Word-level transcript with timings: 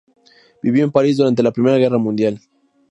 Vivió 0.63 0.83
en 0.83 0.91
París 0.91 1.17
durante 1.17 1.43
la 1.43 1.51
Primera 1.51 1.77
Guerra 1.77 1.99
Mundial. 1.99 2.41